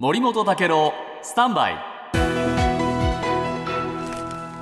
[0.00, 1.76] 森本武郎スタンバイ。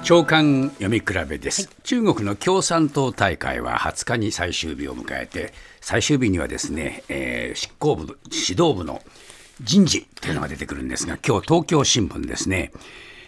[0.03, 5.53] 長官読み比べです、中国の共産党大会は20日に最終日を迎えて
[5.83, 9.03] 最終日にはですね、えー執行部指導部の
[9.61, 12.73] 人事というのが出てくるんですが今日東京新聞ですね、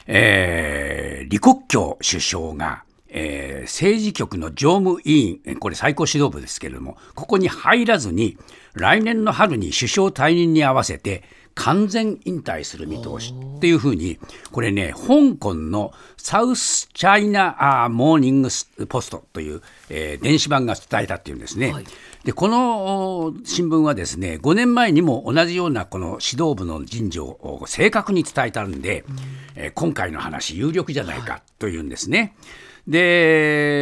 [0.07, 8.39] えー李克強首相がえー政治局の常務委員、えーこれ最高指導部ですけれども、ここに入らずに、
[8.73, 11.23] 来年の春に首相退任に合わせて、
[11.59, 14.19] 完全引退する見通しっていうふうに、
[14.53, 21.75] これね、香港のサウスチャイナあーモーニングスポストという、えー電子版が伝えたっていうんですね。
[22.25, 29.05] でこのお新聞はですね5年前にも同じようなこの指導部の人事をお正確に伝えたんで、
[29.57, 32.35] えー今回の話有力じゃないかというんですね。
[32.87, 33.78] で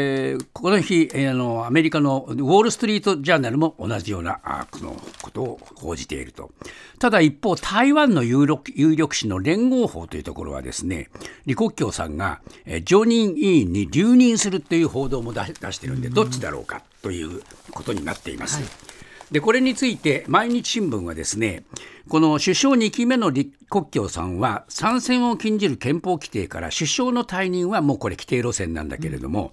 [0.67, 6.51] この日、えーあのアメリカのウォール・ストリート・ジャーナルも同じようなあこのことを報じていると。
[6.99, 11.09] ただ一方、台湾の有力有力紙の連合法というところはですね、
[11.45, 18.96] 李克強さんが、えー常任委員に留任するという報道も出出してるんで、どっちだろうかということになっています。
[19.31, 21.65] でこれについて毎日新聞はですね
[22.09, 29.53] この首相2期目の李克強さんは参戦を禁じる憲法規定から首相の退任はもうこれ規定路線なんだけれども、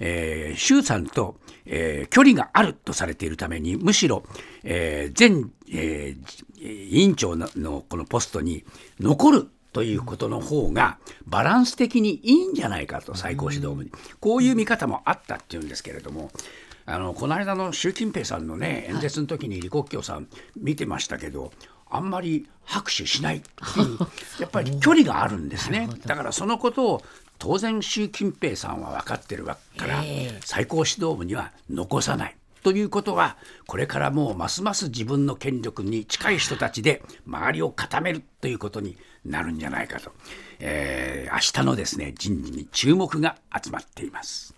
[0.00, 4.24] えー習さんと、えー距離があるとされているためにむしろ、
[4.64, 8.64] えー前、えー委員長ののこのポストに
[9.00, 13.90] 残るということの方がバランス的にいいんじゃないかと最高指導部に。
[14.20, 16.30] こういう見方もあったっていうんですけれども
[16.86, 21.52] あのこの間の習近平さんのね演説の時に李克強さん見てましたけど
[21.88, 23.98] あんまり拍手しないっていう
[24.40, 25.88] やっぱり距離があるんですね。
[26.06, 27.04] だからそのことを
[27.38, 30.02] 当然習近平さんは分かってるわけから
[30.44, 32.36] 最高指導部には残さない。
[32.62, 33.36] ということは
[33.66, 40.12] これからもうますます自分の権力に近い人たちで周りを固めるということになるんじゃないかと、
[40.60, 44.54] えー明日のですね人事に注目が集まっています。